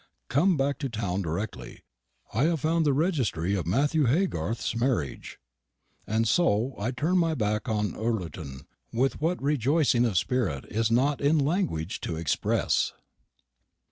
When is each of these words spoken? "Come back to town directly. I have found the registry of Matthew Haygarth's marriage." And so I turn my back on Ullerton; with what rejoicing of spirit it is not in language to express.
"Come 0.29 0.57
back 0.57 0.79
to 0.79 0.89
town 0.89 1.21
directly. 1.21 1.83
I 2.33 2.45
have 2.45 2.61
found 2.61 2.87
the 2.87 2.91
registry 2.91 3.53
of 3.53 3.67
Matthew 3.67 4.05
Haygarth's 4.05 4.75
marriage." 4.75 5.39
And 6.07 6.27
so 6.27 6.73
I 6.79 6.89
turn 6.89 7.19
my 7.19 7.35
back 7.35 7.69
on 7.69 7.95
Ullerton; 7.95 8.61
with 8.91 9.21
what 9.21 9.39
rejoicing 9.39 10.03
of 10.05 10.17
spirit 10.17 10.65
it 10.65 10.71
is 10.71 10.89
not 10.89 11.21
in 11.21 11.37
language 11.37 12.01
to 12.01 12.15
express. 12.15 12.93